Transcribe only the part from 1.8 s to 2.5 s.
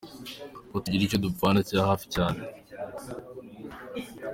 hafi cyane